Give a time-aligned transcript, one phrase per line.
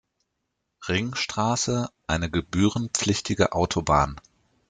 [0.89, 4.19] Ringstraße eine gebührenpflichtige Autobahn.